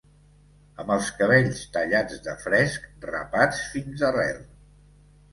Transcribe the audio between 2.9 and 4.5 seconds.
rapats fins arrel